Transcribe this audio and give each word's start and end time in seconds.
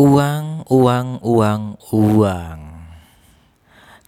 Uang, 0.00 0.64
uang, 0.72 1.20
uang, 1.20 1.76
uang. 1.92 2.60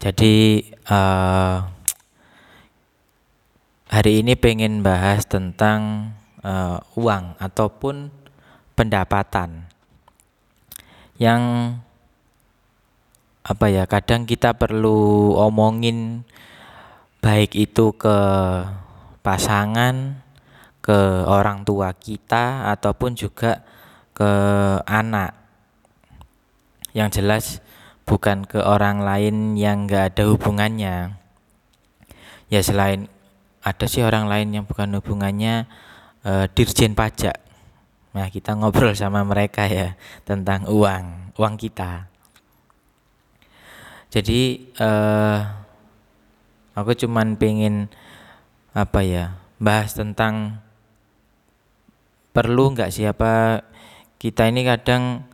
Jadi 0.01 0.65
uh, 0.89 1.69
hari 3.93 4.25
ini 4.25 4.33
pengen 4.33 4.81
bahas 4.81 5.29
tentang 5.29 6.17
uh, 6.41 6.81
uang 6.97 7.37
ataupun 7.37 8.09
pendapatan 8.73 9.69
yang 11.21 11.77
apa 13.45 13.69
ya 13.69 13.85
kadang 13.85 14.25
kita 14.25 14.57
perlu 14.57 15.37
omongin 15.37 16.25
baik 17.21 17.53
itu 17.53 17.93
ke 18.01 18.17
pasangan, 19.21 20.25
ke 20.81 21.29
orang 21.29 21.69
tua 21.69 21.93
kita 21.93 22.73
ataupun 22.73 23.13
juga 23.13 23.61
ke 24.17 24.33
anak 24.89 25.42
yang 26.93 27.09
jelas 27.09 27.61
bukan 28.05 28.45
ke 28.45 28.61
orang 28.61 29.01
lain 29.05 29.57
yang 29.57 29.89
nggak 29.89 30.17
ada 30.17 30.25
hubungannya. 30.29 31.17
Ya 32.53 32.61
selain 32.61 33.09
ada 33.65 33.87
sih 33.89 34.05
orang 34.05 34.29
lain 34.29 34.53
yang 34.53 34.65
bukan 34.69 34.93
hubungannya 34.99 35.71
uh, 36.27 36.45
dirjen 36.53 36.93
pajak. 36.93 37.39
Nah 38.13 38.29
kita 38.29 38.53
ngobrol 38.53 38.93
sama 38.93 39.25
mereka 39.25 39.65
ya 39.65 39.97
tentang 40.29 40.69
uang 40.69 41.33
uang 41.41 41.55
kita. 41.57 42.13
Jadi 44.13 44.69
uh, 44.77 45.41
aku 46.77 46.93
cuman 46.93 47.41
pengen 47.41 47.89
apa 48.77 49.01
ya 49.01 49.41
bahas 49.57 49.97
tentang 49.97 50.61
perlu 52.33 52.73
nggak 52.77 52.93
siapa 52.93 53.65
kita 54.17 54.49
ini 54.49 54.65
kadang 54.65 55.25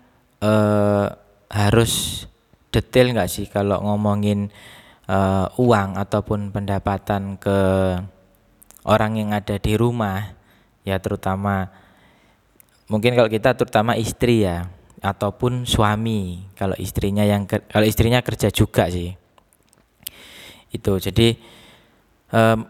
uh, 0.42 1.10
harus 1.48 2.24
detail 2.68 3.16
nggak 3.16 3.30
sih 3.32 3.46
kalau 3.48 3.80
ngomongin 3.80 4.52
uh, 5.08 5.48
uang 5.56 5.96
ataupun 5.96 6.52
pendapatan 6.52 7.40
ke 7.40 7.58
orang 8.84 9.12
yang 9.16 9.30
ada 9.32 9.56
di 9.56 9.74
rumah? 9.74 10.36
Ya 10.84 10.96
terutama 11.00 11.68
mungkin 12.88 13.12
kalau 13.12 13.28
kita 13.28 13.52
terutama 13.56 13.96
istri 13.96 14.44
ya 14.44 14.68
ataupun 15.00 15.64
suami. 15.64 16.48
Kalau 16.56 16.76
istrinya 16.76 17.24
yang 17.24 17.48
kalau 17.48 17.84
istrinya 17.84 18.20
kerja 18.20 18.52
juga 18.52 18.88
sih. 18.92 19.12
Itu 20.68 21.00
jadi 21.00 21.36
um, 22.32 22.68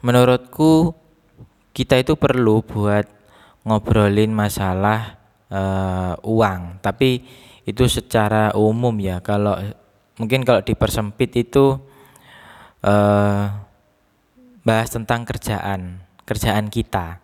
menurutku 0.00 0.96
kita 1.74 2.00
itu 2.00 2.14
perlu 2.16 2.64
buat 2.64 3.04
ngobrolin 3.66 4.30
masalah 4.30 5.18
uh, 5.48 6.14
uang. 6.22 6.80
Tapi 6.84 7.24
itu 7.64 7.84
secara 7.88 8.52
umum 8.56 8.94
ya. 9.00 9.20
Kalau 9.24 9.56
mungkin 10.20 10.44
kalau 10.44 10.60
dipersempit 10.60 11.32
itu 11.36 11.80
eh, 12.84 13.44
bahas 14.64 14.88
tentang 14.92 15.24
kerjaan 15.28 16.04
kerjaan 16.24 16.72
kita. 16.72 17.20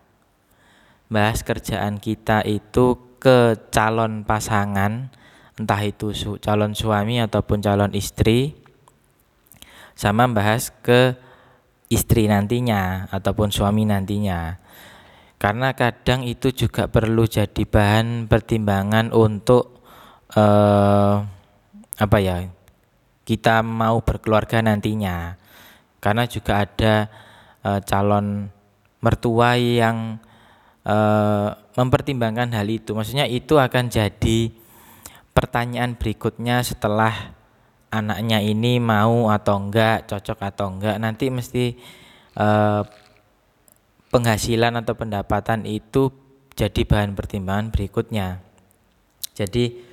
Bahas 1.11 1.43
kerjaan 1.43 1.99
kita 1.99 2.45
itu 2.45 3.17
ke 3.21 3.69
calon 3.69 4.25
pasangan 4.25 5.13
entah 5.59 5.81
itu 5.85 6.15
su 6.15 6.41
calon 6.41 6.73
suami 6.73 7.21
ataupun 7.21 7.61
calon 7.61 7.93
istri 7.93 8.57
sama 9.93 10.25
bahas 10.25 10.73
ke 10.81 11.13
istri 11.91 12.25
nantinya 12.25 13.11
ataupun 13.11 13.51
suami 13.53 13.85
nantinya. 13.85 14.57
Karena 15.37 15.73
kadang 15.73 16.21
itu 16.25 16.53
juga 16.53 16.85
perlu 16.87 17.25
jadi 17.25 17.65
bahan 17.65 18.29
pertimbangan 18.29 19.09
untuk 19.09 19.80
uh, 20.35 21.15
apa 22.01 22.17
ya 22.17 22.49
kita 23.31 23.63
mau 23.63 24.01
berkeluarga 24.03 24.59
nantinya. 24.59 25.37
Karena 26.01 26.25
juga 26.25 26.65
ada 26.65 27.07
uh, 27.61 27.79
calon 27.85 28.49
mertua 28.99 29.55
yang 29.55 30.17
uh, 30.83 31.49
mempertimbangkan 31.77 32.51
hal 32.57 32.67
itu. 32.67 32.91
Maksudnya 32.97 33.29
itu 33.29 33.55
akan 33.55 33.87
jadi 33.87 34.51
pertanyaan 35.31 35.95
berikutnya 35.95 36.65
setelah 36.65 37.37
anaknya 37.93 38.41
ini 38.41 38.81
mau 38.81 39.29
atau 39.29 39.61
enggak 39.61 40.09
cocok 40.09 40.39
atau 40.41 40.67
enggak. 40.73 40.97
Nanti 40.97 41.29
mesti 41.29 41.77
uh, 42.35 42.81
penghasilan 44.09 44.75
atau 44.81 44.97
pendapatan 44.97 45.69
itu 45.69 46.09
jadi 46.57 46.81
bahan 46.83 47.15
pertimbangan 47.15 47.71
berikutnya. 47.71 48.41
Jadi 49.31 49.90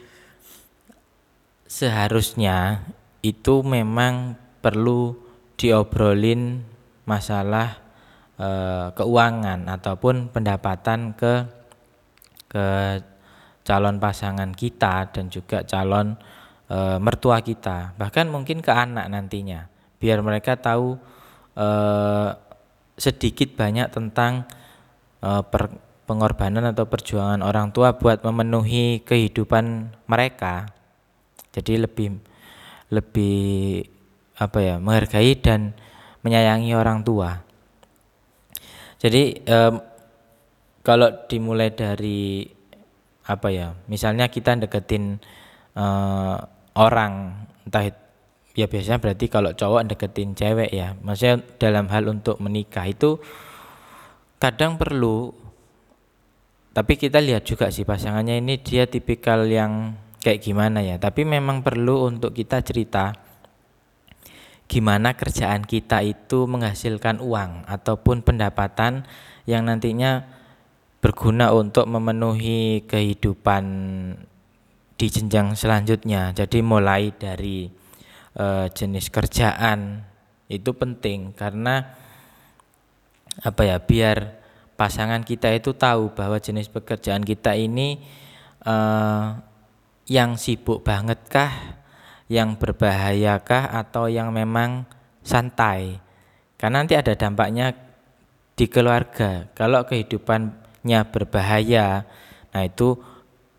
seharusnya 1.68 2.80
itu 3.20 3.60
memang 3.60 4.40
perlu 4.64 5.12
diobrolin 5.60 6.64
masalah 7.04 7.76
e, 8.40 8.48
keuangan 8.96 9.68
ataupun 9.68 10.32
pendapatan 10.32 11.12
ke 11.12 11.44
ke 12.48 12.66
calon 13.68 14.00
pasangan 14.00 14.48
kita 14.56 15.12
dan 15.12 15.28
juga 15.28 15.60
calon 15.68 16.16
e, 16.72 16.96
mertua 16.96 17.44
kita 17.44 17.92
bahkan 18.00 18.32
mungkin 18.32 18.64
ke 18.64 18.72
anak 18.72 19.04
nantinya 19.12 19.68
biar 20.00 20.24
mereka 20.24 20.56
tahu 20.56 20.96
e, 21.52 21.68
sedikit 22.96 23.60
banyak 23.60 23.92
tentang 23.92 24.48
e, 25.20 25.30
per, 25.44 25.68
pengorbanan 26.08 26.72
atau 26.72 26.88
perjuangan 26.88 27.44
orang 27.44 27.76
tua 27.76 27.92
buat 28.00 28.24
memenuhi 28.24 29.04
kehidupan 29.04 29.92
mereka 30.08 30.77
jadi 31.58 31.90
lebih 31.90 32.22
lebih 32.94 33.84
apa 34.38 34.58
ya 34.62 34.74
menghargai 34.78 35.34
dan 35.42 35.74
menyayangi 36.22 36.72
orang 36.78 37.02
tua. 37.02 37.42
Jadi 38.98 39.42
um, 39.46 39.82
kalau 40.82 41.10
dimulai 41.26 41.74
dari 41.74 42.48
apa 43.28 43.52
ya 43.52 43.76
misalnya 43.92 44.32
kita 44.32 44.56
deketin 44.56 45.20
uh, 45.76 46.40
orang 46.78 47.44
entah 47.68 47.92
ya 48.56 48.66
biasanya 48.66 48.98
berarti 48.98 49.28
kalau 49.28 49.52
cowok 49.52 49.84
deketin 49.84 50.32
cewek 50.32 50.72
ya 50.72 50.96
maksudnya 51.04 51.44
dalam 51.60 51.86
hal 51.92 52.08
untuk 52.08 52.40
menikah 52.40 52.88
itu 52.88 53.20
kadang 54.40 54.80
perlu 54.80 55.30
tapi 56.72 56.96
kita 56.96 57.20
lihat 57.20 57.44
juga 57.44 57.68
sih 57.68 57.84
pasangannya 57.84 58.40
ini 58.40 58.56
dia 58.64 58.88
tipikal 58.88 59.44
yang 59.44 59.92
kayak 60.28 60.44
gimana 60.44 60.84
ya. 60.84 61.00
Tapi 61.00 61.24
memang 61.24 61.64
perlu 61.64 62.04
untuk 62.04 62.36
kita 62.36 62.60
cerita 62.60 63.16
gimana 64.68 65.16
kerjaan 65.16 65.64
kita 65.64 66.04
itu 66.04 66.44
menghasilkan 66.44 67.24
uang 67.24 67.64
ataupun 67.64 68.20
pendapatan 68.20 69.08
yang 69.48 69.64
nantinya 69.64 70.28
berguna 71.00 71.56
untuk 71.56 71.88
memenuhi 71.88 72.84
kehidupan 72.84 73.64
di 75.00 75.06
jenjang 75.08 75.56
selanjutnya. 75.56 76.36
Jadi 76.36 76.60
mulai 76.60 77.16
dari 77.16 77.72
e, 78.36 78.46
jenis 78.68 79.08
kerjaan 79.08 80.04
itu 80.52 80.76
penting 80.76 81.32
karena 81.32 81.96
apa 83.40 83.62
ya 83.64 83.80
biar 83.80 84.36
pasangan 84.76 85.24
kita 85.24 85.48
itu 85.56 85.72
tahu 85.72 86.12
bahwa 86.12 86.36
jenis 86.36 86.68
pekerjaan 86.68 87.24
kita 87.24 87.56
ini 87.56 88.04
e, 88.60 88.76
yang 90.08 90.40
sibuk 90.40 90.80
banget 90.82 91.20
kah, 91.28 91.52
yang 92.32 92.56
berbahaya 92.56 93.38
kah, 93.44 93.68
atau 93.68 94.08
yang 94.08 94.32
memang 94.32 94.88
santai. 95.20 96.00
Karena 96.56 96.82
nanti 96.82 96.96
ada 96.96 97.12
dampaknya 97.14 97.76
di 98.58 98.66
keluarga. 98.66 99.46
Kalau 99.52 99.84
kehidupannya 99.84 101.00
berbahaya, 101.12 102.08
nah 102.50 102.62
itu 102.64 102.98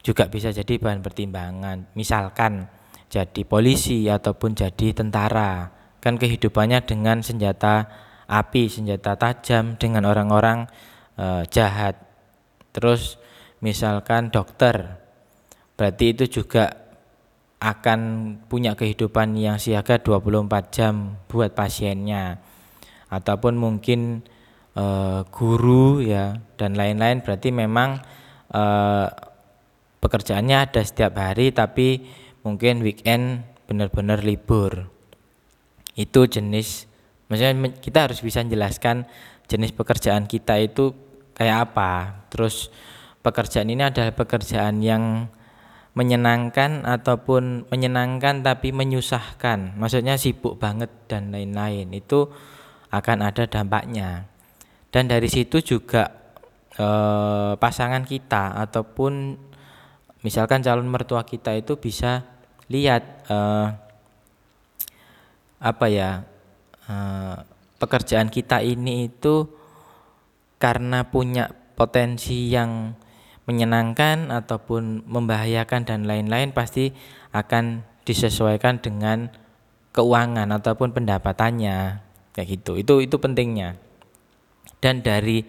juga 0.01 0.27
bisa 0.27 0.50
jadi 0.50 0.81
bahan 0.81 1.06
pertimbangan. 1.06 1.94
Misalkan 1.94 2.68
jadi 3.07 3.41
polisi 3.45 4.09
ataupun 4.09 4.57
jadi 4.57 4.91
tentara, 4.91 5.69
kan 6.01 6.18
kehidupannya 6.18 6.83
dengan 6.83 7.21
senjata 7.21 7.88
api, 8.29 8.69
senjata 8.69 9.15
tajam 9.15 9.77
dengan 9.77 10.06
orang-orang 10.09 10.69
e, 11.18 11.45
jahat. 11.50 11.97
Terus 12.74 13.18
misalkan 13.59 14.29
dokter 14.29 15.01
berarti 15.79 16.11
itu 16.11 16.43
juga 16.43 16.89
akan 17.59 17.99
punya 18.51 18.75
kehidupan 18.75 19.35
yang 19.39 19.55
siaga 19.55 19.99
24 19.99 20.75
jam 20.75 21.15
buat 21.31 21.55
pasiennya. 21.55 22.39
Ataupun 23.07 23.55
mungkin 23.55 24.23
e, 24.75 24.85
guru 25.31 26.03
ya 26.03 26.39
dan 26.59 26.75
lain-lain. 26.75 27.19
Berarti 27.19 27.55
memang 27.55 27.99
e, 28.51 28.63
pekerjaannya 30.03 30.57
ada 30.67 30.83
setiap 30.83 31.15
hari 31.19 31.55
tapi 31.55 32.03
mungkin 32.43 32.79
weekend 32.79 33.43
benar-benar 33.67 34.23
libur. 34.23 34.87
Itu 35.95 36.27
jenis 36.27 36.87
maksudnya 37.31 37.75
kita 37.79 38.09
harus 38.09 38.19
bisa 38.23 38.43
menjelaskan 38.43 39.07
jenis 39.51 39.75
pekerjaan 39.75 40.27
kita 40.27 40.59
itu 40.63 40.95
kayak 41.35 41.71
apa. 41.71 42.23
Terus 42.31 42.71
pekerjaan 43.19 43.67
ini 43.67 43.83
adalah 43.83 44.15
pekerjaan 44.15 44.79
yang 44.79 45.27
menyenangkan 45.97 46.86
ataupun 46.86 47.65
menyenangkan 47.69 48.45
tapi 48.45 48.69
menyusahkan. 48.71 49.75
Maksudnya 49.75 50.15
sibuk 50.15 50.62
banget 50.62 50.89
dan 51.09 51.33
lain-lain. 51.33 51.89
Itu 51.94 52.30
akan 52.94 53.18
ada 53.25 53.45
dampaknya. 53.50 54.30
Dan 54.89 55.09
dari 55.09 55.30
situ 55.30 55.62
juga 55.62 56.09
eh, 56.77 57.53
pasangan 57.57 58.06
kita 58.06 58.57
ataupun 58.69 59.38
misalkan 60.25 60.65
calon 60.65 60.89
mertua 60.89 61.24
kita 61.24 61.53
itu 61.56 61.77
bisa 61.77 62.25
lihat 62.69 63.25
eh, 63.30 63.68
apa 65.59 65.86
ya 65.89 66.25
eh, 66.89 67.36
pekerjaan 67.80 68.30
kita 68.33 68.62
ini 68.65 69.09
itu 69.09 69.47
karena 70.59 71.07
punya 71.07 71.47
potensi 71.80 72.51
yang 72.51 72.91
menyenangkan 73.50 74.30
ataupun 74.30 75.10
membahayakan 75.10 75.81
dan 75.90 76.06
lain-lain 76.06 76.54
pasti 76.54 76.94
akan 77.34 77.81
disesuaikan 78.06 78.78
dengan 78.78 79.34
keuangan 79.90 80.54
ataupun 80.54 80.94
pendapatannya. 80.94 82.06
Kayak 82.38 82.48
gitu. 82.62 82.78
Itu 82.78 82.94
itu 83.01 83.18
pentingnya. 83.18 83.74
Dan 84.78 85.01
dari 85.01 85.42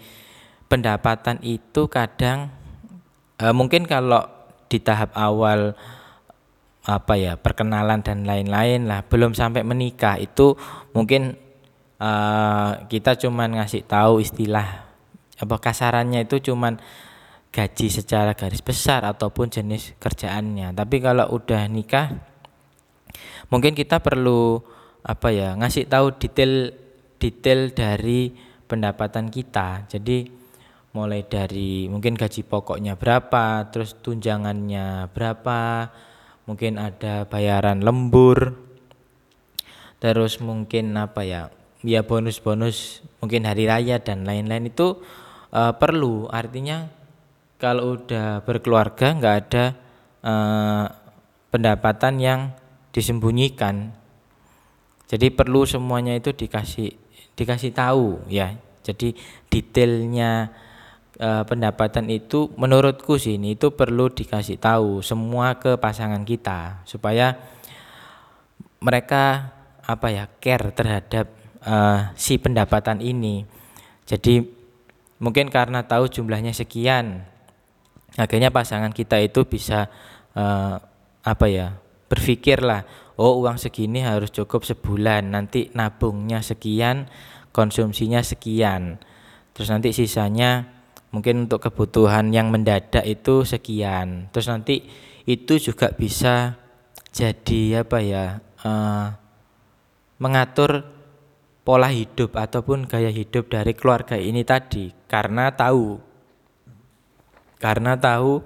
pendapatan 0.72 1.44
itu 1.44 1.92
kadang 1.92 2.48
e, 3.36 3.44
mungkin 3.52 3.84
kalau 3.84 4.24
di 4.72 4.80
tahap 4.80 5.12
awal 5.12 5.76
apa 6.88 7.14
ya 7.20 7.36
perkenalan 7.36 8.00
dan 8.00 8.24
lain-lain 8.24 8.88
lah 8.88 9.04
belum 9.04 9.36
sampai 9.36 9.66
menikah 9.66 10.16
itu 10.16 10.54
mungkin 10.96 11.36
e, 11.98 12.10
kita 12.86 13.18
cuman 13.18 13.60
ngasih 13.60 13.82
tahu 13.84 14.22
istilah 14.22 14.88
apa 15.42 15.56
kasarannya 15.58 16.26
itu 16.26 16.50
cuman 16.50 16.78
gaji 17.50 17.86
secara 17.90 18.34
garis 18.38 18.62
besar 18.62 19.02
ataupun 19.02 19.50
jenis 19.50 19.98
kerjaannya. 19.98 20.70
Tapi 20.74 20.96
kalau 21.02 21.26
udah 21.34 21.66
nikah 21.66 22.14
mungkin 23.50 23.74
kita 23.74 23.98
perlu 23.98 24.62
apa 25.02 25.34
ya 25.34 25.58
ngasih 25.58 25.90
tahu 25.90 26.14
detail 26.14 26.70
detail 27.18 27.74
dari 27.74 28.30
pendapatan 28.70 29.28
kita. 29.28 29.90
Jadi 29.90 30.40
mulai 30.94 31.22
dari 31.26 31.86
mungkin 31.86 32.18
gaji 32.18 32.42
pokoknya 32.46 32.98
berapa, 32.98 33.70
terus 33.70 33.94
tunjangannya 34.02 35.10
berapa, 35.10 35.90
mungkin 36.50 36.82
ada 36.82 37.26
bayaran 37.30 37.82
lembur, 37.82 38.58
terus 40.02 40.42
mungkin 40.42 40.98
apa 40.98 41.22
ya, 41.22 41.42
ya 41.86 42.02
bonus-bonus 42.02 43.06
mungkin 43.22 43.46
hari 43.46 43.70
raya 43.70 44.02
dan 44.02 44.26
lain-lain 44.26 44.70
itu 44.70 44.98
uh, 45.54 45.74
perlu. 45.78 46.26
Artinya 46.26 46.90
kalau 47.60 48.00
udah 48.00 48.40
berkeluarga 48.42 49.12
nggak 49.12 49.36
ada 49.44 49.64
uh, 50.24 50.86
pendapatan 51.52 52.16
yang 52.16 52.40
disembunyikan. 52.90 53.92
Jadi 55.06 55.28
perlu 55.28 55.68
semuanya 55.68 56.16
itu 56.16 56.32
dikasih 56.32 56.96
dikasih 57.36 57.76
tahu 57.76 58.24
ya. 58.32 58.56
Jadi 58.80 59.12
detailnya 59.52 60.48
uh, 61.20 61.44
pendapatan 61.44 62.08
itu 62.08 62.48
menurutku 62.56 63.20
sih 63.20 63.36
ini 63.36 63.60
itu 63.60 63.76
perlu 63.76 64.08
dikasih 64.08 64.56
tahu 64.56 65.04
semua 65.04 65.60
ke 65.60 65.76
pasangan 65.76 66.24
kita 66.24 66.80
supaya 66.88 67.36
mereka 68.80 69.52
apa 69.84 70.08
ya 70.08 70.24
care 70.40 70.72
terhadap 70.72 71.26
uh, 71.68 72.08
si 72.16 72.40
pendapatan 72.40 73.04
ini. 73.04 73.44
Jadi 74.08 74.42
mungkin 75.20 75.52
karena 75.52 75.84
tahu 75.84 76.08
jumlahnya 76.08 76.56
sekian 76.56 77.28
akhirnya 78.18 78.50
pasangan 78.50 78.90
kita 78.90 79.20
itu 79.22 79.46
bisa 79.46 79.90
uh, 80.34 80.80
apa 81.20 81.46
ya 81.46 81.76
berpikirlah 82.10 82.82
oh 83.20 83.44
uang 83.44 83.60
segini 83.60 84.00
harus 84.02 84.32
cukup 84.32 84.64
sebulan 84.64 85.30
nanti 85.30 85.68
nabungnya 85.76 86.40
sekian 86.40 87.06
konsumsinya 87.50 88.22
sekian. 88.22 89.02
Terus 89.52 89.68
nanti 89.68 89.90
sisanya 89.92 90.70
mungkin 91.10 91.46
untuk 91.46 91.66
kebutuhan 91.70 92.30
yang 92.30 92.48
mendadak 92.48 93.02
itu 93.04 93.42
sekian. 93.42 94.30
Terus 94.30 94.46
nanti 94.48 94.86
itu 95.26 95.58
juga 95.60 95.92
bisa 95.92 96.56
jadi 97.10 97.82
apa 97.82 97.98
ya 98.00 98.38
uh, 98.62 99.06
mengatur 100.22 100.86
pola 101.66 101.90
hidup 101.92 102.38
ataupun 102.38 102.88
gaya 102.88 103.12
hidup 103.12 103.52
dari 103.52 103.76
keluarga 103.76 104.16
ini 104.16 104.46
tadi 104.46 104.90
karena 105.10 105.52
tahu 105.52 106.09
karena 107.60 107.94
tahu 108.00 108.40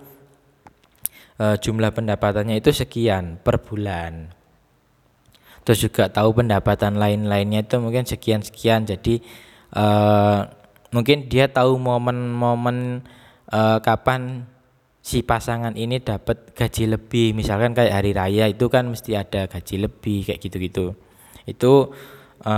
e, 1.38 1.44
jumlah 1.62 1.94
pendapatannya 1.94 2.58
itu 2.58 2.74
sekian 2.74 3.38
per 3.38 3.62
bulan. 3.62 4.34
Terus 5.64 5.88
juga 5.88 6.12
tahu 6.12 6.44
pendapatan 6.44 7.00
lain-lainnya 7.00 7.64
itu 7.64 7.78
mungkin 7.80 8.04
sekian-sekian. 8.04 8.84
Jadi 8.84 9.22
e, 9.72 9.84
mungkin 10.90 11.30
dia 11.30 11.46
tahu 11.48 11.78
momen-momen 11.78 13.06
e, 13.48 13.60
kapan 13.80 14.50
si 14.98 15.22
pasangan 15.22 15.78
ini 15.78 16.02
dapat 16.02 16.52
gaji 16.52 16.98
lebih. 16.98 17.38
Misalkan 17.38 17.72
kayak 17.72 17.94
hari 17.94 18.12
raya 18.12 18.44
itu 18.50 18.66
kan 18.66 18.90
mesti 18.90 19.14
ada 19.14 19.46
gaji 19.46 19.88
lebih 19.88 20.26
kayak 20.26 20.42
gitu-gitu. 20.42 20.98
Itu 21.46 21.94
e, 22.42 22.54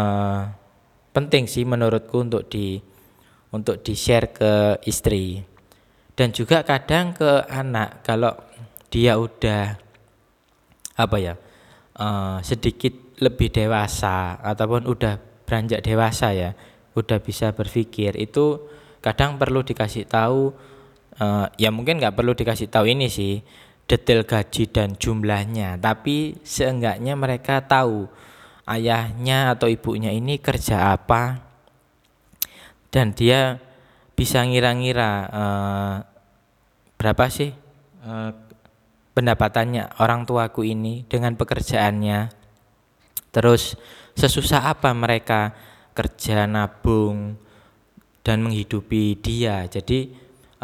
penting 1.12 1.46
sih 1.46 1.68
menurutku 1.68 2.24
untuk 2.24 2.48
di 2.48 2.80
untuk 3.54 3.80
di 3.86 3.94
share 3.94 4.34
ke 4.34 4.52
istri 4.84 5.55
dan 6.16 6.32
juga 6.32 6.64
kadang 6.64 7.12
ke 7.12 7.44
anak 7.46 8.00
kalau 8.00 8.32
dia 8.88 9.20
udah 9.20 9.76
apa 10.96 11.16
ya 11.20 11.34
uh, 12.00 12.40
sedikit 12.40 13.20
lebih 13.20 13.52
dewasa 13.52 14.40
ataupun 14.40 14.88
udah 14.88 15.20
beranjak 15.44 15.84
dewasa 15.84 16.32
ya 16.32 16.50
udah 16.96 17.20
bisa 17.20 17.52
berpikir 17.52 18.16
itu 18.16 18.64
kadang 19.04 19.36
perlu 19.36 19.60
dikasih 19.60 20.08
tahu 20.08 20.56
uh, 21.20 21.46
ya 21.60 21.68
mungkin 21.68 22.00
nggak 22.00 22.16
perlu 22.16 22.32
dikasih 22.32 22.72
tahu 22.72 22.88
ini 22.88 23.12
sih 23.12 23.44
detail 23.84 24.24
gaji 24.24 24.66
dan 24.72 24.96
jumlahnya 24.96 25.76
tapi 25.78 26.40
seenggaknya 26.42 27.14
mereka 27.14 27.60
tahu 27.62 28.08
ayahnya 28.66 29.54
atau 29.54 29.70
ibunya 29.70 30.10
ini 30.10 30.40
kerja 30.40 30.96
apa 30.96 31.44
dan 32.90 33.12
dia 33.12 33.60
bisa 34.16 34.40
ngira-ngira 34.42 35.12
uh, 35.28 35.96
berapa 36.96 37.28
sih 37.28 37.52
uh, 38.00 38.32
pendapatannya 39.12 40.00
orang 40.00 40.24
tuaku 40.24 40.64
ini 40.64 41.04
dengan 41.04 41.36
pekerjaannya? 41.36 42.32
Terus 43.30 43.76
sesusah 44.16 44.72
apa 44.72 44.96
mereka 44.96 45.52
kerja 45.92 46.48
nabung 46.48 47.36
dan 48.24 48.40
menghidupi 48.40 49.20
dia? 49.20 49.68
Jadi 49.68 50.08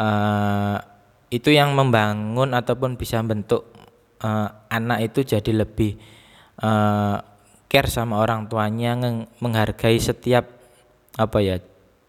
uh, 0.00 0.80
itu 1.28 1.52
yang 1.52 1.76
membangun 1.76 2.56
ataupun 2.56 2.96
bisa 2.96 3.20
bentuk 3.20 3.68
uh, 4.24 4.48
anak 4.72 5.12
itu 5.12 5.36
jadi 5.36 5.52
lebih 5.64 6.00
uh, 6.64 7.20
care 7.72 7.88
sama 7.88 8.20
orang 8.20 8.48
tuanya 8.48 8.96
menghargai 9.40 9.96
setiap 9.96 10.44
apa 11.16 11.38
ya 11.40 11.56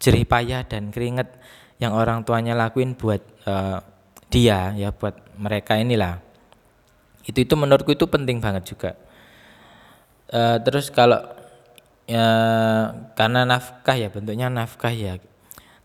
jerih 0.03 0.27
payah 0.27 0.67
dan 0.67 0.91
keringat 0.91 1.31
yang 1.79 1.95
orang 1.95 2.27
tuanya 2.27 2.51
lakuin 2.51 2.99
buat 2.99 3.23
uh, 3.47 3.79
dia 4.27 4.75
ya 4.75 4.91
buat 4.91 5.15
mereka 5.39 5.79
inilah. 5.79 6.19
Itu 7.23 7.39
itu 7.39 7.55
menurutku 7.55 7.95
itu 7.95 8.03
penting 8.11 8.43
banget 8.43 8.67
juga. 8.67 8.99
Uh, 10.27 10.59
terus 10.59 10.91
kalau 10.91 11.23
ya 12.03 12.27
karena 13.15 13.47
nafkah 13.47 13.95
ya 13.95 14.11
bentuknya 14.11 14.51
nafkah 14.51 14.91
ya. 14.91 15.23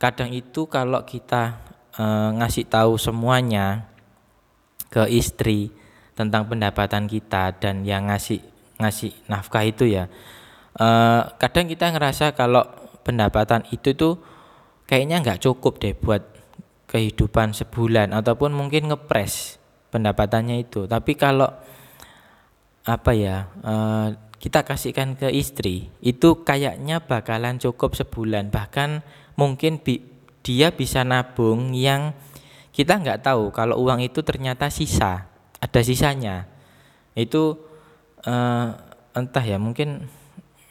Kadang 0.03 0.35
itu 0.35 0.67
kalau 0.67 1.07
kita 1.07 1.63
uh, 1.95 2.35
ngasih 2.43 2.67
tahu 2.67 2.99
semuanya 2.99 3.87
ke 4.91 5.07
istri 5.15 5.71
tentang 6.19 6.51
pendapatan 6.51 7.07
kita 7.07 7.55
dan 7.63 7.87
yang 7.87 8.11
ngasih 8.11 8.43
ngasih 8.83 9.15
nafkah 9.31 9.63
itu 9.67 9.87
ya 9.87 10.11
uh, 10.79 11.35
kadang 11.37 11.67
kita 11.67 11.91
ngerasa 11.91 12.33
kalau 12.33 12.65
pendapatan 13.09 13.65
itu 13.73 13.97
tuh 13.97 14.21
kayaknya 14.85 15.25
nggak 15.25 15.41
cukup 15.41 15.81
deh 15.81 15.97
buat 15.97 16.21
kehidupan 16.85 17.57
sebulan 17.57 18.13
ataupun 18.13 18.53
mungkin 18.53 18.93
ngepres 18.93 19.57
pendapatannya 19.89 20.61
itu. 20.61 20.85
Tapi 20.85 21.17
kalau 21.17 21.49
apa 22.85 23.13
ya 23.17 23.49
uh, 23.65 24.13
kita 24.41 24.65
kasihkan 24.65 25.17
ke 25.17 25.29
istri 25.33 25.89
itu 26.05 26.45
kayaknya 26.45 27.01
bakalan 27.01 27.57
cukup 27.57 27.97
sebulan. 27.97 28.53
Bahkan 28.53 29.01
mungkin 29.41 29.81
bi 29.81 30.05
dia 30.45 30.73
bisa 30.73 31.05
nabung 31.05 31.73
yang 31.73 32.13
kita 32.73 33.01
nggak 33.01 33.25
tahu 33.25 33.53
kalau 33.53 33.81
uang 33.81 34.05
itu 34.05 34.21
ternyata 34.21 34.69
sisa 34.69 35.29
ada 35.61 35.81
sisanya. 35.81 36.49
Itu 37.17 37.57
uh, 38.25 38.69
entah 39.13 39.45
ya 39.45 39.57
mungkin 39.57 40.09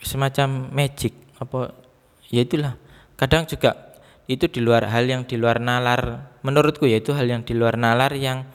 semacam 0.01 0.71
magic 0.71 1.13
apa 1.37 1.86
ya 2.31 2.41
itulah. 2.43 2.75
Kadang 3.17 3.49
juga 3.49 3.97
itu 4.27 4.45
di 4.51 4.59
luar 4.59 4.91
hal 4.91 5.07
yang 5.07 5.23
di 5.23 5.39
luar 5.39 5.63
nalar. 5.63 6.35
Menurutku 6.43 6.85
ya 6.85 6.99
itu 6.99 7.15
hal 7.15 7.27
yang 7.27 7.41
di 7.47 7.55
luar 7.55 7.79
nalar 7.79 8.13
yang 8.13 8.45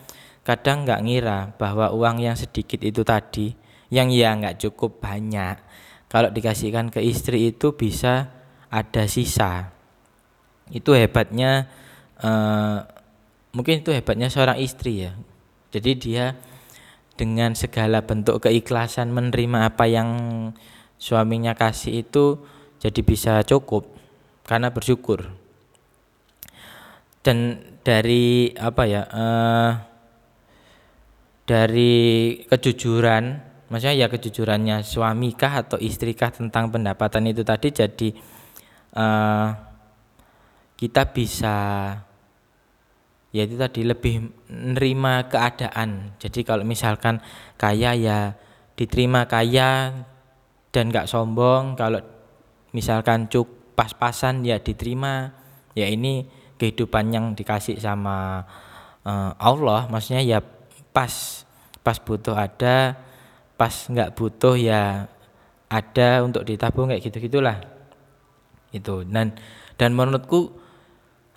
kadang 0.44 0.84
nggak 0.84 1.00
ngira 1.02 1.38
bahwa 1.56 1.90
uang 1.94 2.22
yang 2.22 2.34
sedikit 2.34 2.82
itu 2.82 3.06
tadi 3.06 3.54
yang 3.88 4.12
ya 4.12 4.36
nggak 4.36 4.60
cukup 4.68 5.00
banyak. 5.00 5.56
Kalau 6.12 6.28
dikasihkan 6.28 6.92
ke 6.92 7.00
istri 7.00 7.52
itu 7.52 7.72
bisa 7.72 8.28
ada 8.68 9.08
sisa. 9.08 9.72
Itu 10.68 10.92
hebatnya 10.92 11.72
eh, 12.20 12.78
mungkin 13.56 13.80
itu 13.80 13.92
hebatnya 13.92 14.28
seorang 14.28 14.60
istri 14.60 15.08
ya. 15.08 15.12
Jadi 15.72 15.92
dia 15.96 16.36
dengan 17.16 17.56
segala 17.56 18.04
bentuk 18.04 18.44
keikhlasan 18.44 19.12
menerima 19.12 19.72
apa 19.72 19.84
yang 19.88 20.10
suaminya 20.96 21.52
kasih 21.52 22.04
itu 22.04 22.40
jadi 22.82 23.00
bisa 23.06 23.46
cukup 23.46 23.86
karena 24.42 24.74
bersyukur. 24.74 25.30
Dan 27.22 27.62
dari 27.86 28.50
apa 28.58 28.82
ya 28.90 29.06
uh, 29.06 29.70
dari 31.46 31.94
kejujuran 32.50 33.38
maksudnya 33.70 33.94
ya 33.94 34.06
kejujurannya 34.10 34.82
suami 34.82 35.30
kah 35.38 35.62
atau 35.62 35.78
istri 35.78 36.18
kah 36.18 36.34
tentang 36.34 36.74
pendapatan 36.74 37.30
itu 37.30 37.46
tadi 37.46 37.70
jadi 37.70 38.08
uh, 38.98 39.48
kita 40.74 41.14
bisa 41.14 41.56
ya 43.32 43.42
itu 43.46 43.54
tadi 43.54 43.86
lebih 43.86 44.28
menerima 44.50 45.30
keadaan. 45.30 46.18
Jadi 46.18 46.42
kalau 46.42 46.66
misalkan 46.66 47.22
kaya 47.54 47.94
ya 47.94 48.34
diterima 48.74 49.30
kaya 49.30 50.02
dan 50.74 50.90
nggak 50.90 51.06
sombong 51.06 51.78
kalau 51.78 52.02
misalkan 52.72 53.28
cuk 53.28 53.76
pas-pasan 53.76 54.44
ya 54.44 54.60
diterima 54.60 55.32
ya 55.72 55.88
ini 55.88 56.28
kehidupan 56.60 57.12
yang 57.12 57.26
dikasih 57.32 57.80
sama 57.80 58.44
uh, 59.04 59.32
Allah 59.40 59.88
maksudnya 59.88 60.20
ya 60.20 60.38
pas 60.92 61.44
pas 61.82 61.98
butuh 61.98 62.36
ada 62.36 62.96
pas 63.56 63.72
nggak 63.72 64.14
butuh 64.14 64.54
ya 64.58 65.06
ada 65.72 66.20
untuk 66.20 66.44
ditabung 66.44 66.92
kayak 66.92 67.02
gitu. 67.08 67.16
Gitulah 67.30 67.64
itu 68.72 69.04
dan 69.08 69.36
dan 69.76 69.90
menurutku 69.92 70.52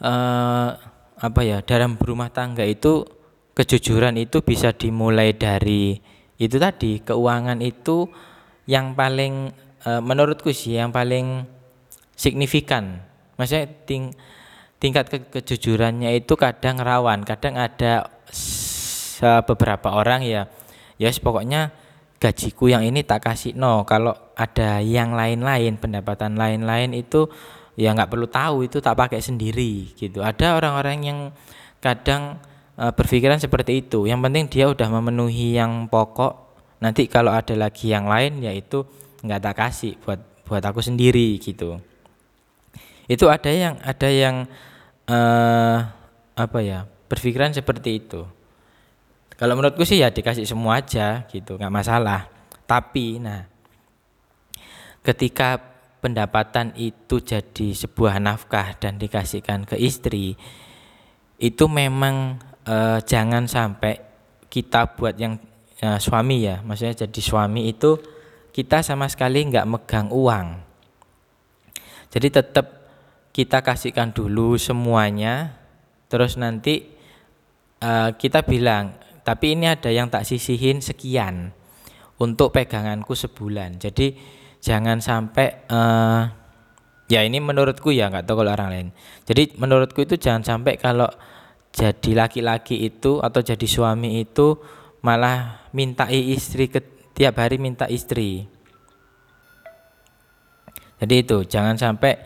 uh, 0.03 0.69
apa 1.15 1.41
ya 1.43 1.63
dalam 1.63 1.95
berumah 1.95 2.31
tangga 2.31 2.67
itu 2.67 3.07
kejujuran 3.55 4.19
itu 4.19 4.43
bisa 4.43 4.75
dimulai 4.75 5.31
dari 5.31 5.95
itu 6.35 6.59
tadi 6.59 6.99
keuangan 6.99 7.63
itu 7.63 8.11
yang 8.67 8.91
paling 8.91 9.55
uh, 9.85 10.01
menurutku 10.01 10.51
sih 10.51 10.75
yang 10.75 10.91
paling 10.91 11.45
signifikan. 12.17 13.05
Maksudnya 13.39 13.69
ting 13.85 14.11
tingkat 14.81 15.07
ke 15.07 15.17
kejujurannya 15.31 16.13
itu 16.19 16.35
kadang 16.35 16.77
rawan 16.83 17.23
kadang 17.23 17.55
ada 17.55 18.11
beberapa 19.47 19.95
orang 19.95 20.27
ya 20.27 20.51
ya 20.99 21.07
yes, 21.07 21.23
pokoknya 21.23 21.71
gajiku 22.19 22.71
yang 22.71 22.83
ini 22.83 23.03
tak 23.03 23.27
kasih 23.27 23.53
no. 23.55 23.83
Kalau 23.87 24.15
ada 24.35 24.79
yang 24.79 25.13
lain-lain 25.13 25.79
pendapatan 25.79 26.39
lain-lain 26.39 26.95
itu 26.95 27.27
ya 27.75 27.91
nggak 27.91 28.09
perlu 28.11 28.27
tahu 28.31 28.67
itu 28.67 28.79
tak 28.79 28.95
pakai 28.95 29.19
sendiri 29.19 29.95
gitu. 29.95 30.23
Ada 30.23 30.55
orang-orang 30.55 30.97
yang 31.03 31.19
kadang 31.83 32.39
e, 32.79 32.83
berpikiran 32.95 33.37
seperti 33.37 33.83
itu. 33.85 34.07
Yang 34.07 34.19
penting 34.25 34.45
dia 34.47 34.65
udah 34.71 34.87
memenuhi 34.87 35.59
yang 35.59 35.91
pokok. 35.91 36.47
Nanti 36.79 37.07
kalau 37.11 37.31
ada 37.31 37.55
lagi 37.55 37.91
yang 37.91 38.07
lain 38.07 38.43
ya 38.43 38.51
itu 38.55 38.83
nggak 39.25 39.41
tak 39.41 39.55
kasih 39.57 39.97
buat 40.05 40.21
buat 40.45 40.61
aku 40.61 40.79
sendiri 40.79 41.41
gitu. 41.41 41.81
Itu 43.09 43.29
ada 43.29 43.49
yang 43.49 43.75
ada 43.81 44.09
yang 44.09 44.45
e, 45.09 45.19
apa 46.37 46.59
ya 46.61 46.85
berpikiran 47.09 47.53
seperti 47.53 48.05
itu. 48.05 48.25
Kalau 49.35 49.53
menurutku 49.57 49.83
sih 49.83 49.99
ya 49.99 50.13
dikasih 50.13 50.47
semua 50.47 50.79
aja 50.79 51.27
gitu, 51.27 51.59
nggak 51.59 51.73
masalah. 51.73 52.29
Tapi 52.65 53.19
nah 53.19 53.45
ketika 55.05 55.61
pendapatan 56.01 56.73
itu 56.77 57.21
jadi 57.21 57.73
sebuah 57.73 58.21
nafkah 58.21 58.77
dan 58.77 58.97
dikasihkan 58.97 59.65
ke 59.65 59.75
istri, 59.77 60.37
itu 61.41 61.65
memang 61.65 62.41
eh, 62.65 62.99
jangan 63.05 63.45
sampai 63.49 64.01
kita 64.49 64.97
buat 64.97 65.17
yang 65.17 65.37
eh, 65.81 65.99
suami 65.99 66.45
ya, 66.45 66.61
maksudnya 66.65 67.05
jadi 67.05 67.21
suami 67.21 67.69
itu 67.69 68.14
kita 68.55 68.79
sama 68.79 69.11
sekali 69.11 69.43
nggak 69.51 69.67
megang 69.67 70.07
uang. 70.15 70.63
Jadi 72.07 72.27
tetap 72.31 72.87
kita 73.35 73.59
kasihkan 73.59 74.15
dulu 74.15 74.55
semuanya, 74.55 75.59
terus 76.07 76.39
nanti 76.39 76.95
uh, 77.83 78.15
kita 78.15 78.47
bilang 78.47 78.95
tapi 79.25 79.57
ini 79.57 79.65
ada 79.65 79.89
yang 79.89 80.07
tak 80.07 80.23
sisihin 80.23 80.79
sekian 80.79 81.49
untuk 82.21 82.53
peganganku 82.53 83.17
sebulan 83.17 83.81
jadi 83.81 84.15
jangan 84.61 85.01
sampai 85.01 85.65
uh, 85.67 86.29
ya 87.09 87.25
ini 87.25 87.41
menurutku 87.41 87.91
ya 87.91 88.07
nggak 88.07 88.23
tahu 88.29 88.45
kalau 88.45 88.53
orang 88.53 88.69
lain 88.71 88.87
jadi 89.25 89.57
menurutku 89.57 90.05
itu 90.05 90.15
jangan 90.15 90.45
sampai 90.45 90.77
kalau 90.77 91.09
jadi 91.75 92.11
laki-laki 92.15 92.87
itu 92.87 93.19
atau 93.19 93.43
jadi 93.43 93.67
suami 93.67 94.23
itu 94.23 94.55
malah 95.03 95.67
minta 95.75 96.07
istri 96.07 96.71
ke, 96.71 96.79
tiap 97.15 97.39
hari 97.39 97.57
minta 97.57 97.87
istri 97.87 98.45
jadi 100.99 101.15
itu 101.23 101.47
jangan 101.47 101.79
sampai 101.79 102.19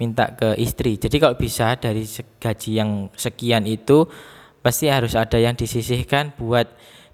minta 0.00 0.32
ke 0.32 0.56
istri 0.56 0.96
jadi 0.96 1.16
kalau 1.20 1.36
bisa 1.36 1.76
dari 1.76 2.08
gaji 2.40 2.70
yang 2.80 3.12
sekian 3.14 3.68
itu 3.68 4.08
pasti 4.64 4.88
harus 4.88 5.16
ada 5.16 5.36
yang 5.36 5.56
disisihkan 5.56 6.32
buat 6.36 6.68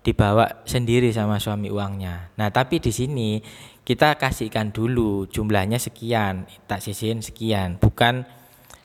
dibawa 0.07 0.63
sendiri 0.63 1.11
sama 1.11 1.43
suami 1.43 1.67
uangnya. 1.67 2.31
Nah, 2.39 2.55
tapi 2.55 2.79
di 2.79 2.95
sini 2.95 3.43
kita 3.83 4.15
kasihkan 4.15 4.71
dulu 4.71 5.27
jumlahnya 5.27 5.83
sekian, 5.83 6.47
tak 6.71 6.79
sisihin 6.79 7.19
sekian, 7.19 7.83
bukan 7.83 8.23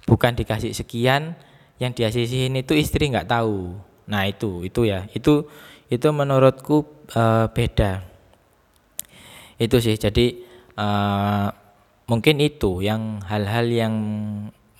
bukan 0.09 0.33
dikasih 0.33 0.73
sekian 0.73 1.37
yang 1.77 1.93
dia 1.93 2.09
sisihin 2.09 2.57
itu 2.57 2.73
istri 2.73 3.13
nggak 3.13 3.29
tahu. 3.29 3.77
Nah, 4.09 4.25
itu 4.25 4.65
itu 4.65 4.89
ya. 4.89 5.05
Itu 5.13 5.45
itu 5.93 6.09
menurutku 6.09 7.05
uh, 7.13 7.53
beda. 7.53 8.01
Itu 9.61 9.77
sih. 9.77 9.93
Jadi 9.93 10.41
uh, 10.81 11.47
mungkin 12.09 12.41
itu 12.41 12.81
yang 12.81 13.21
hal-hal 13.29 13.69
yang 13.69 13.95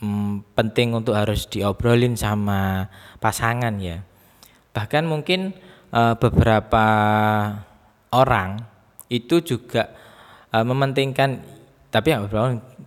hmm, 0.01 0.57
penting 0.57 0.97
untuk 0.97 1.13
harus 1.13 1.45
diobrolin 1.45 2.17
sama 2.17 2.89
pasangan 3.21 3.77
ya. 3.77 4.01
Bahkan 4.73 5.05
mungkin 5.05 5.53
uh, 5.93 6.17
beberapa 6.17 6.85
orang 8.09 8.65
itu 9.13 9.45
juga 9.45 9.93
uh, 10.49 10.65
mementingkan 10.65 11.61
tapi 11.91 12.15
ya 12.15 12.23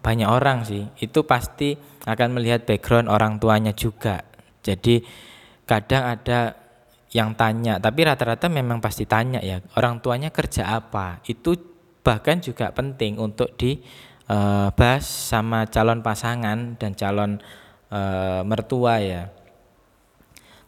banyak 0.00 0.28
orang 0.28 0.64
sih 0.64 0.88
itu 0.96 1.28
pasti 1.28 1.76
akan 2.08 2.40
melihat 2.40 2.64
background 2.68 3.08
orang 3.08 3.36
tuanya 3.40 3.72
juga. 3.76 4.20
Jadi 4.64 5.04
kadang 5.68 6.04
ada 6.08 6.56
yang 7.14 7.36
tanya, 7.38 7.78
tapi 7.78 8.02
rata-rata 8.02 8.50
memang 8.50 8.82
pasti 8.82 9.06
tanya 9.06 9.38
ya, 9.38 9.60
orang 9.78 10.02
tuanya 10.02 10.34
kerja 10.34 10.66
apa. 10.72 11.22
Itu 11.28 11.73
bahkan 12.04 12.38
juga 12.44 12.70
penting 12.76 13.16
untuk 13.16 13.56
di 13.56 13.80
uh, 14.28 14.68
bahas 14.76 15.08
sama 15.08 15.64
calon 15.72 16.04
pasangan 16.04 16.76
dan 16.76 16.92
calon 16.92 17.40
uh, 17.88 18.44
mertua 18.44 19.00
ya. 19.00 19.32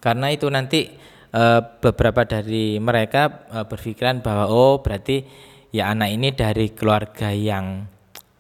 Karena 0.01 0.33
itu 0.33 0.49
nanti 0.49 0.89
uh, 1.37 1.61
beberapa 1.85 2.25
dari 2.25 2.81
mereka 2.81 3.53
berpikiran 3.69 4.25
bahwa 4.25 4.49
oh 4.49 4.81
berarti 4.81 5.29
ya 5.77 5.93
anak 5.93 6.09
ini 6.17 6.33
dari 6.33 6.73
keluarga 6.73 7.29
yang 7.37 7.85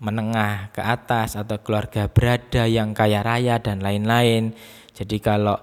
menengah 0.01 0.73
ke 0.73 0.81
atas 0.81 1.37
atau 1.37 1.61
keluarga 1.61 2.09
berada 2.09 2.65
yang 2.69 2.97
kaya 2.97 3.21
raya 3.21 3.61
dan 3.61 3.85
lain-lain. 3.85 4.57
Jadi 4.97 5.21
kalau 5.21 5.57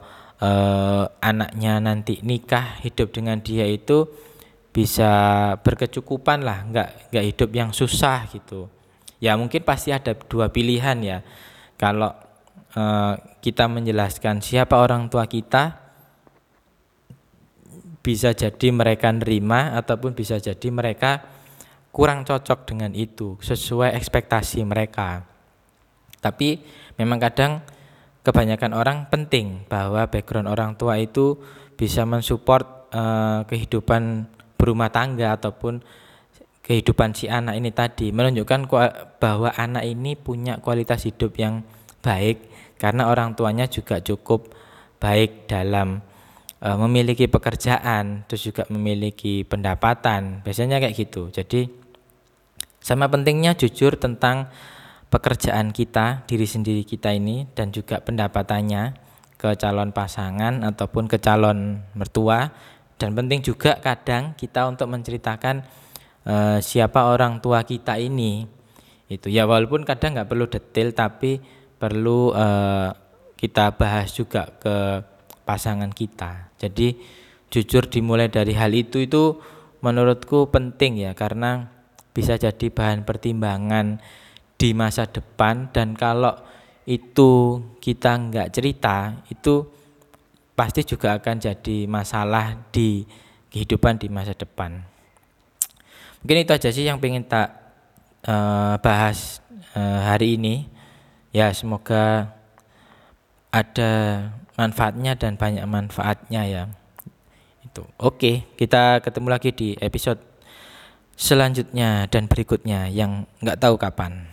anaknya 1.23 1.79
nanti 1.79 2.19
nikah 2.19 2.83
hidup 2.83 3.15
dengan 3.15 3.39
dia 3.39 3.63
itu 3.63 4.11
bisa 4.73 5.11
berkecukupan 5.61 6.41
lah, 6.41 6.65
nggak 6.65 7.13
nggak 7.13 7.25
hidup 7.29 7.49
yang 7.53 7.69
susah 7.69 8.25
gitu. 8.33 8.67
Ya 9.21 9.37
mungkin 9.37 9.61
pasti 9.61 9.93
ada 9.93 10.17
dua 10.17 10.49
pilihan 10.49 10.97
ya. 10.99 11.21
Kalau 11.77 12.11
uh, 12.73 13.13
kita 13.39 13.69
menjelaskan 13.69 14.41
siapa 14.41 14.81
orang 14.81 15.07
tua 15.13 15.29
kita 15.29 15.79
bisa 18.03 18.35
jadi 18.35 18.67
mereka 18.73 19.13
nerima 19.15 19.77
ataupun 19.79 20.11
bisa 20.11 20.35
jadi 20.35 20.67
mereka 20.73 21.23
kurang 21.93 22.27
cocok 22.27 22.67
dengan 22.67 22.91
itu 22.97 23.39
sesuai 23.39 23.95
ekspektasi 23.95 24.65
mereka. 24.65 25.23
Tapi 26.19 26.59
memang 26.99 27.21
kadang 27.21 27.61
kebanyakan 28.25 28.73
orang 28.73 28.97
penting 29.07 29.69
bahwa 29.69 30.09
background 30.09 30.49
orang 30.49 30.75
tua 30.75 30.99
itu 30.99 31.39
bisa 31.79 32.03
mensupport 32.03 32.89
uh, 32.91 33.47
kehidupan 33.47 34.27
berumah 34.63 34.87
tangga 34.95 35.35
ataupun 35.35 35.83
kehidupan 36.63 37.11
si 37.11 37.27
anak 37.27 37.59
ini 37.59 37.75
tadi 37.75 38.15
menunjukkan 38.15 38.71
bahwa 39.19 39.51
anak 39.51 39.83
ini 39.83 40.15
punya 40.15 40.63
kualitas 40.63 41.03
hidup 41.03 41.35
yang 41.35 41.67
baik 41.99 42.47
karena 42.79 43.11
orang 43.11 43.35
tuanya 43.35 43.67
juga 43.67 43.99
cukup 43.99 44.55
baik 45.03 45.51
dalam 45.51 45.99
uh, 46.63 46.77
memiliki 46.87 47.27
pekerjaan, 47.27 48.23
terus 48.27 48.47
juga 48.47 48.63
memiliki 48.71 49.43
pendapatan. 49.43 50.39
Biasanya 50.47 50.79
kayak 50.79 50.95
gitu. 50.95 51.27
Jadi 51.27 51.67
sama 52.79 53.11
pentingnya 53.11 53.59
jujur 53.59 53.99
tentang 53.99 54.47
pekerjaan 55.11 55.75
kita, 55.75 56.23
diri 56.25 56.47
sendiri 56.47 56.87
kita 56.87 57.11
ini 57.11 57.47
dan 57.51 57.75
juga 57.75 57.99
pendapatannya 57.99 58.95
ke 59.35 59.59
calon 59.59 59.91
pasangan 59.91 60.63
ataupun 60.63 61.11
ke 61.11 61.19
calon 61.19 61.83
mertua 61.99 62.55
dan 63.03 63.19
penting 63.19 63.43
juga 63.43 63.83
kadang 63.83 64.31
kita 64.31 64.63
untuk 64.63 64.87
menceritakan 64.87 65.59
uh, 66.23 66.63
siapa 66.63 67.11
orang 67.11 67.43
tua 67.43 67.67
kita 67.67 67.99
ini. 67.99 68.47
Itu 69.11 69.27
ya 69.27 69.43
walaupun 69.43 69.83
kadang 69.83 70.15
nggak 70.15 70.31
perlu 70.31 70.47
detail 70.47 70.95
tapi 70.95 71.43
perlu 71.75 72.31
uh, 72.31 72.95
kita 73.35 73.75
bahas 73.75 74.07
juga 74.15 74.55
ke 74.55 75.03
pasangan 75.43 75.91
kita. 75.91 76.55
Jadi 76.55 76.95
jujur 77.51 77.91
dimulai 77.91 78.31
dari 78.31 78.55
hal 78.55 78.71
itu 78.71 79.03
itu 79.03 79.35
menurutku 79.83 80.47
penting 80.47 81.03
ya 81.03 81.11
karena 81.11 81.75
bisa 82.15 82.39
jadi 82.39 82.71
bahan 82.71 83.03
pertimbangan 83.03 83.99
di 84.55 84.71
masa 84.71 85.11
depan. 85.11 85.75
Dan 85.75 85.99
kalau 85.99 86.39
itu 86.87 87.59
kita 87.83 88.15
nggak 88.15 88.47
cerita 88.55 89.27
itu 89.27 89.82
pasti 90.53 90.85
juga 90.85 91.17
akan 91.17 91.35
jadi 91.41 91.89
masalah 91.89 92.57
di 92.69 93.05
kehidupan 93.49 94.01
di 94.01 94.07
masa 94.09 94.33
depan. 94.33 94.81
Mungkin 96.21 96.45
itu 96.45 96.51
aja 96.55 96.69
sih 96.71 96.85
yang 96.87 97.01
pengen 97.03 97.25
tak 97.27 97.51
uh, 98.25 98.79
bahas 98.79 99.43
uh, 99.75 99.99
hari 100.07 100.39
ini. 100.39 100.69
Ya 101.33 101.49
semoga 101.51 102.29
ada 103.49 103.91
manfaatnya 104.53 105.17
dan 105.17 105.35
banyak 105.37 105.65
manfaatnya 105.65 106.41
ya. 106.45 106.63
Itu. 107.65 107.89
Oke 107.97 108.45
kita 108.57 109.01
ketemu 109.01 109.27
lagi 109.33 109.49
di 109.53 109.73
episode 109.81 110.21
selanjutnya 111.17 112.09
dan 112.09 112.25
berikutnya 112.29 112.89
yang 112.89 113.25
nggak 113.41 113.59
tahu 113.61 113.77
kapan. 113.77 114.29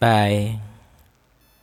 Bye. 0.00 0.67